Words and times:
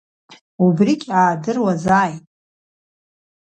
Убригь 0.65 1.07
аадыруазааит… 1.19 2.25